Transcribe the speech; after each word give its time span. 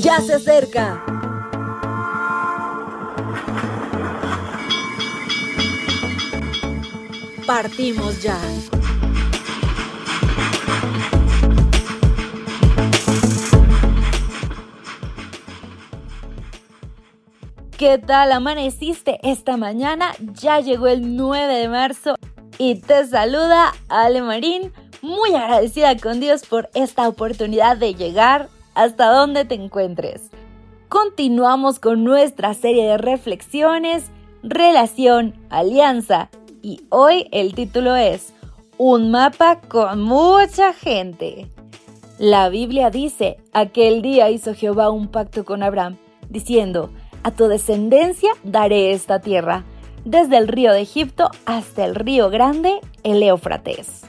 Ya 0.00 0.20
se 0.20 0.34
acerca. 0.34 1.04
Partimos 7.46 8.22
ya. 8.22 8.38
¿Qué 17.76 17.96
tal 17.98 18.32
amaneciste 18.32 19.18
esta 19.22 19.56
mañana? 19.56 20.12
Ya 20.34 20.60
llegó 20.60 20.86
el 20.86 21.16
9 21.16 21.54
de 21.54 21.68
marzo 21.68 22.14
y 22.58 22.74
te 22.74 23.06
saluda 23.06 23.72
Ale 23.88 24.20
Marín, 24.20 24.70
muy 25.00 25.34
agradecida 25.34 25.96
con 25.96 26.20
Dios 26.20 26.44
por 26.44 26.68
esta 26.74 27.08
oportunidad 27.08 27.78
de 27.78 27.94
llegar 27.94 28.50
hasta 28.74 29.12
donde 29.12 29.44
te 29.44 29.54
encuentres. 29.54 30.30
Continuamos 30.88 31.78
con 31.78 32.04
nuestra 32.04 32.54
serie 32.54 32.86
de 32.86 32.98
reflexiones, 32.98 34.10
relación, 34.42 35.34
alianza 35.48 36.30
y 36.62 36.82
hoy 36.90 37.28
el 37.32 37.54
título 37.54 37.96
es 37.96 38.32
Un 38.76 39.10
mapa 39.10 39.60
con 39.60 40.02
mucha 40.02 40.72
gente. 40.72 41.48
La 42.18 42.48
Biblia 42.48 42.90
dice, 42.90 43.38
aquel 43.52 44.02
día 44.02 44.30
hizo 44.30 44.54
Jehová 44.54 44.90
un 44.90 45.08
pacto 45.08 45.44
con 45.44 45.62
Abraham, 45.62 45.96
diciendo, 46.28 46.90
a 47.22 47.30
tu 47.30 47.48
descendencia 47.48 48.30
daré 48.42 48.92
esta 48.92 49.20
tierra, 49.20 49.64
desde 50.04 50.38
el 50.38 50.48
río 50.48 50.72
de 50.72 50.80
Egipto 50.80 51.30
hasta 51.46 51.84
el 51.84 51.94
río 51.94 52.30
grande, 52.30 52.80
el 53.04 53.22
Éufrates. 53.22 54.02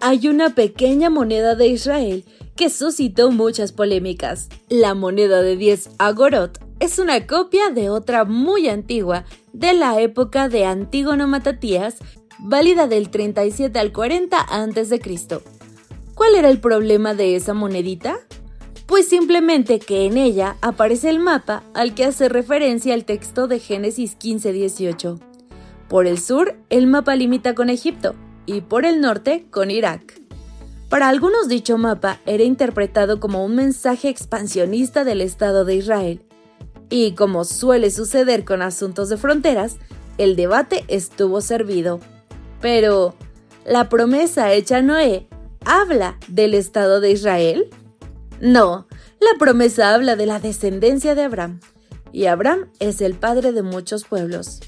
Hay 0.00 0.28
una 0.28 0.50
pequeña 0.50 1.10
moneda 1.10 1.54
de 1.54 1.68
Israel 1.68 2.24
que 2.58 2.70
suscitó 2.70 3.30
muchas 3.30 3.70
polémicas. 3.70 4.48
La 4.68 4.94
moneda 4.94 5.42
de 5.42 5.56
10 5.56 5.90
agorot 5.98 6.58
es 6.80 6.98
una 6.98 7.24
copia 7.24 7.70
de 7.70 7.88
otra 7.88 8.24
muy 8.24 8.68
antigua 8.68 9.24
de 9.52 9.74
la 9.74 10.00
época 10.00 10.48
de 10.48 10.64
Antígono 10.64 11.28
Matatías, 11.28 11.98
válida 12.40 12.88
del 12.88 13.10
37 13.10 13.78
al 13.78 13.92
40 13.92 14.38
a.C. 14.40 15.00
¿Cuál 16.14 16.34
era 16.34 16.50
el 16.50 16.58
problema 16.58 17.14
de 17.14 17.36
esa 17.36 17.54
monedita? 17.54 18.18
Pues 18.86 19.08
simplemente 19.08 19.78
que 19.78 20.06
en 20.06 20.16
ella 20.16 20.56
aparece 20.60 21.10
el 21.10 21.20
mapa 21.20 21.62
al 21.74 21.94
que 21.94 22.06
hace 22.06 22.28
referencia 22.28 22.92
el 22.92 23.04
texto 23.04 23.46
de 23.46 23.60
Génesis 23.60 24.18
15-18. 24.18 25.20
Por 25.88 26.08
el 26.08 26.18
sur, 26.18 26.56
el 26.70 26.88
mapa 26.88 27.14
limita 27.14 27.54
con 27.54 27.70
Egipto 27.70 28.16
y 28.46 28.62
por 28.62 28.84
el 28.84 29.00
norte 29.00 29.46
con 29.50 29.70
Irak. 29.70 30.17
Para 30.88 31.08
algunos 31.08 31.48
dicho 31.48 31.76
mapa 31.76 32.18
era 32.24 32.44
interpretado 32.44 33.20
como 33.20 33.44
un 33.44 33.54
mensaje 33.54 34.08
expansionista 34.08 35.04
del 35.04 35.20
Estado 35.20 35.64
de 35.64 35.74
Israel. 35.74 36.22
Y 36.88 37.12
como 37.12 37.44
suele 37.44 37.90
suceder 37.90 38.44
con 38.44 38.62
asuntos 38.62 39.10
de 39.10 39.18
fronteras, 39.18 39.76
el 40.16 40.34
debate 40.34 40.84
estuvo 40.88 41.42
servido. 41.42 42.00
Pero, 42.62 43.14
¿la 43.66 43.90
promesa 43.90 44.52
hecha 44.52 44.78
a 44.78 44.82
Noé 44.82 45.28
habla 45.64 46.18
del 46.28 46.54
Estado 46.54 47.00
de 47.00 47.10
Israel? 47.10 47.68
No, 48.40 48.86
la 49.20 49.38
promesa 49.38 49.94
habla 49.94 50.16
de 50.16 50.24
la 50.24 50.40
descendencia 50.40 51.14
de 51.14 51.22
Abraham, 51.22 51.60
y 52.12 52.26
Abraham 52.26 52.70
es 52.78 53.00
el 53.00 53.14
padre 53.14 53.52
de 53.52 53.62
muchos 53.62 54.04
pueblos. 54.04 54.60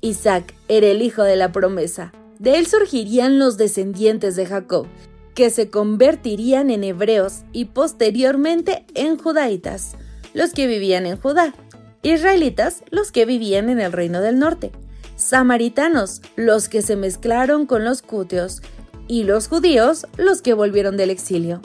Isaac 0.00 0.54
era 0.68 0.88
el 0.88 1.02
hijo 1.02 1.22
de 1.22 1.36
la 1.36 1.52
promesa. 1.52 2.12
De 2.38 2.56
él 2.56 2.66
surgirían 2.66 3.38
los 3.38 3.58
descendientes 3.58 4.34
de 4.34 4.46
Jacob, 4.46 4.86
que 5.34 5.50
se 5.50 5.70
convertirían 5.70 6.70
en 6.70 6.84
hebreos 6.84 7.40
y 7.52 7.66
posteriormente 7.66 8.84
en 8.94 9.16
judaitas, 9.16 9.96
los 10.34 10.52
que 10.52 10.66
vivían 10.66 11.06
en 11.06 11.16
Judá, 11.16 11.54
israelitas, 12.02 12.82
los 12.90 13.12
que 13.12 13.26
vivían 13.26 13.68
en 13.68 13.80
el 13.80 13.92
reino 13.92 14.20
del 14.20 14.38
norte, 14.38 14.72
samaritanos, 15.16 16.22
los 16.36 16.68
que 16.68 16.82
se 16.82 16.96
mezclaron 16.96 17.66
con 17.66 17.84
los 17.84 18.02
cúteos, 18.02 18.62
y 19.10 19.24
los 19.24 19.48
judíos, 19.48 20.06
los 20.16 20.40
que 20.40 20.54
volvieron 20.54 20.96
del 20.96 21.10
exilio. 21.10 21.60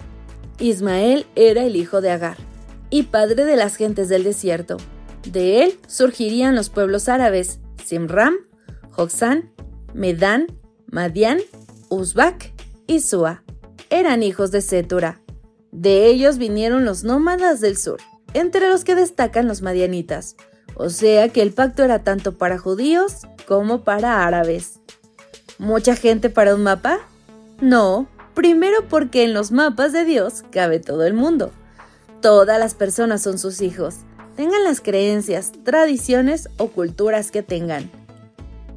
Ismael 0.59 1.28
era 1.36 1.64
el 1.64 1.76
hijo 1.76 2.02
de 2.02 2.09
Agar 2.09 2.38
y 2.90 3.03
padre 3.03 3.46
de 3.46 3.56
las 3.56 3.76
gentes 3.76 4.09
del 4.09 4.24
desierto. 4.24 4.78
De 5.32 5.64
él 5.64 5.80
surgirían 5.88 6.56
los 6.56 6.70
pueblos 6.70 7.08
árabes 7.08 7.59
Simram, 7.84 8.36
Joxán, 8.90 9.52
Medán, 9.94 10.47
Madián, 10.88 11.40
Uzbak 11.90 12.52
y 12.88 13.02
Sua. 13.02 13.44
Eran 13.95 14.23
hijos 14.23 14.51
de 14.51 14.59
Setura. 14.59 15.22
De 15.72 16.07
ellos 16.07 16.38
vinieron 16.38 16.83
los 16.83 17.06
nómadas 17.06 17.61
del 17.61 17.78
sur, 17.78 18.01
entre 18.33 18.67
los 18.67 18.83
que 18.83 18.94
destacan 18.94 19.47
los 19.47 19.61
madianitas. 19.61 20.35
O 20.75 20.89
sea 20.89 21.29
que 21.29 21.41
el 21.41 21.53
pacto 21.53 21.81
era 21.81 22.03
tanto 22.03 22.38
para 22.38 22.57
judíos 22.57 23.22
como 23.47 23.85
para 23.85 24.28
árabes. 24.28 24.81
¿Mucha 25.59 25.95
gente 25.95 26.29
para 26.29 26.55
un 26.55 26.63
mapa? 26.63 27.00
No, 27.61 28.09
Primero 28.34 28.85
porque 28.89 29.23
en 29.23 29.34
los 29.34 29.53
mapas 29.53 29.94
de 29.94 30.03
Dios 30.03 30.44
cabe 30.51 30.81
todo 30.81 31.05
el 31.05 31.13
mundo. 31.13 31.51
Todas 32.22 32.59
las 32.59 32.75
personas 32.75 33.22
son 33.22 33.39
sus 33.39 33.61
hijos, 33.61 34.00
tengan 34.35 34.66
las 34.66 34.81
creencias, 34.81 35.53
tradiciones 35.63 36.50
o 36.57 36.67
culturas 36.67 37.31
que 37.31 37.44
tengan. 37.44 37.89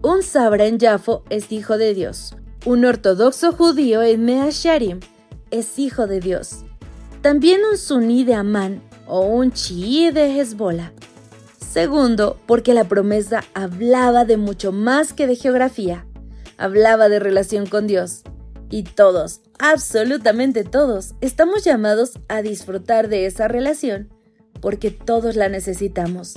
Un 0.01 0.23
Sabra 0.23 0.67
en 0.67 0.79
Jafo 0.79 1.25
es 1.29 1.51
hijo 1.51 1.77
de 1.77 1.93
Dios. 1.93 2.38
Un 2.65 2.85
ortodoxo 2.85 3.53
judío 3.53 4.03
en 4.03 4.25
Measharim 4.25 5.01
es 5.51 5.79
hijo 5.79 6.07
de 6.07 6.21
Dios. 6.21 6.65
También 7.23 7.61
un 7.71 7.79
suní 7.79 8.25
de 8.25 8.35
Amán 8.35 8.83
o 9.07 9.21
un 9.21 9.53
chií 9.53 10.11
de 10.11 10.39
Hezbollah. 10.39 10.93
Segundo, 11.59 12.39
porque 12.47 12.75
la 12.75 12.85
promesa 12.85 13.45
hablaba 13.55 14.25
de 14.25 14.37
mucho 14.37 14.73
más 14.73 15.13
que 15.13 15.27
de 15.27 15.37
geografía. 15.37 16.07
Hablaba 16.57 17.09
de 17.09 17.21
relación 17.21 17.67
con 17.67 17.87
Dios. 17.87 18.23
Y 18.71 18.83
todos, 18.83 19.41
absolutamente 19.59 20.65
todos, 20.65 21.15
estamos 21.21 21.65
llamados 21.65 22.19
a 22.29 22.43
disfrutar 22.43 23.09
de 23.09 23.27
esa 23.27 23.49
relación 23.49 24.11
porque 24.61 24.91
todos 24.91 25.37
la 25.37 25.49
necesitamos. 25.49 26.35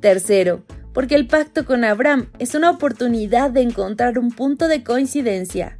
Tercero, 0.00 0.62
porque 0.92 1.14
el 1.14 1.26
pacto 1.26 1.64
con 1.64 1.84
Abraham 1.84 2.28
es 2.38 2.54
una 2.54 2.70
oportunidad 2.70 3.50
de 3.50 3.62
encontrar 3.62 4.18
un 4.18 4.30
punto 4.30 4.68
de 4.68 4.82
coincidencia. 4.82 5.76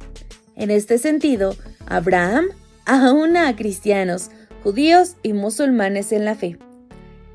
En 0.55 0.71
este 0.71 0.97
sentido, 0.97 1.55
Abraham 1.85 2.45
aúna 2.85 3.47
a 3.47 3.55
cristianos, 3.55 4.29
judíos 4.63 5.15
y 5.23 5.33
musulmanes 5.33 6.11
en 6.11 6.25
la 6.25 6.35
fe. 6.35 6.57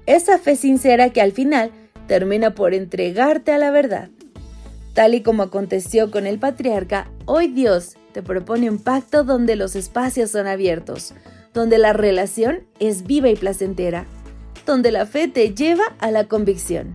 Esa 0.06 0.38
fe 0.38 0.56
sincera 0.56 1.10
que 1.10 1.20
al 1.20 1.32
final 1.32 1.70
termina 2.06 2.54
por 2.54 2.74
entregarte 2.74 3.52
a 3.52 3.58
la 3.58 3.70
verdad. 3.70 4.08
Tal 4.94 5.14
y 5.14 5.22
como 5.22 5.44
aconteció 5.44 6.10
con 6.10 6.26
el 6.26 6.38
patriarca, 6.38 7.10
hoy 7.26 7.48
Dios 7.48 7.96
te 8.12 8.22
propone 8.22 8.70
un 8.70 8.78
pacto 8.78 9.22
donde 9.22 9.54
los 9.54 9.76
espacios 9.76 10.30
son 10.30 10.46
abiertos, 10.46 11.12
donde 11.54 11.78
la 11.78 11.92
relación 11.92 12.60
es 12.80 13.04
viva 13.04 13.28
y 13.28 13.36
placentera, 13.36 14.06
donde 14.66 14.90
la 14.90 15.06
fe 15.06 15.28
te 15.28 15.54
lleva 15.54 15.84
a 15.98 16.10
la 16.10 16.24
convicción. 16.24 16.94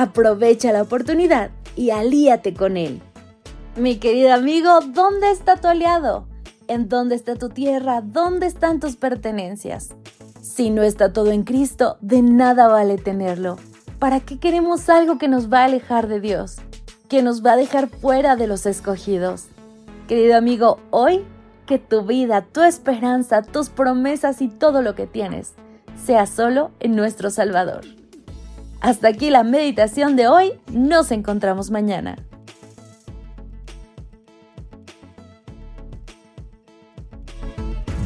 Aprovecha 0.00 0.70
la 0.70 0.82
oportunidad 0.82 1.50
y 1.74 1.90
alíate 1.90 2.54
con 2.54 2.76
él. 2.76 3.02
Mi 3.74 3.96
querido 3.96 4.32
amigo, 4.32 4.78
¿dónde 4.80 5.32
está 5.32 5.56
tu 5.56 5.66
aliado? 5.66 6.28
¿En 6.68 6.88
dónde 6.88 7.16
está 7.16 7.34
tu 7.34 7.48
tierra? 7.48 8.00
¿Dónde 8.00 8.46
están 8.46 8.78
tus 8.78 8.94
pertenencias? 8.94 9.88
Si 10.40 10.70
no 10.70 10.84
está 10.84 11.12
todo 11.12 11.32
en 11.32 11.42
Cristo, 11.42 11.96
de 12.00 12.22
nada 12.22 12.68
vale 12.68 12.96
tenerlo. 12.96 13.56
¿Para 13.98 14.20
qué 14.20 14.38
queremos 14.38 14.88
algo 14.88 15.18
que 15.18 15.26
nos 15.26 15.52
va 15.52 15.62
a 15.62 15.64
alejar 15.64 16.06
de 16.06 16.20
Dios? 16.20 16.58
Que 17.08 17.24
nos 17.24 17.44
va 17.44 17.54
a 17.54 17.56
dejar 17.56 17.88
fuera 17.88 18.36
de 18.36 18.46
los 18.46 18.66
escogidos. 18.66 19.46
Querido 20.06 20.36
amigo, 20.36 20.78
hoy 20.90 21.24
que 21.66 21.80
tu 21.80 22.04
vida, 22.04 22.42
tu 22.42 22.62
esperanza, 22.62 23.42
tus 23.42 23.68
promesas 23.68 24.42
y 24.42 24.46
todo 24.46 24.80
lo 24.80 24.94
que 24.94 25.08
tienes 25.08 25.54
sea 26.06 26.26
solo 26.26 26.70
en 26.78 26.94
nuestro 26.94 27.30
Salvador. 27.30 27.97
Hasta 28.80 29.08
aquí 29.08 29.30
la 29.30 29.42
meditación 29.42 30.16
de 30.16 30.28
hoy, 30.28 30.52
nos 30.72 31.10
encontramos 31.10 31.70
mañana. 31.70 32.16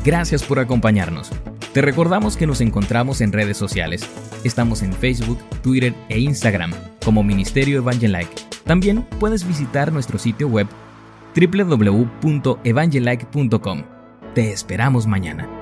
Gracias 0.04 0.42
por 0.42 0.58
acompañarnos. 0.58 1.30
Te 1.72 1.80
recordamos 1.80 2.36
que 2.36 2.46
nos 2.46 2.60
encontramos 2.60 3.20
en 3.20 3.32
redes 3.32 3.56
sociales. 3.56 4.08
Estamos 4.44 4.82
en 4.82 4.92
Facebook, 4.92 5.38
Twitter 5.62 5.94
e 6.08 6.19
Instagram 6.19 6.72
como 7.04 7.22
Ministerio 7.22 7.78
Evangelike. 7.78 8.34
También 8.64 9.02
puedes 9.20 9.46
visitar 9.46 9.92
nuestro 9.92 10.18
sitio 10.18 10.48
web 10.48 10.66
www.evangelike.com. 11.34 13.82
Te 14.34 14.52
esperamos 14.52 15.06
mañana. 15.06 15.62